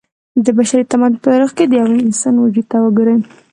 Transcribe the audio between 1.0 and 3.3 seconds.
په تاريخ کې د يوه انسان وجود ته وګورئ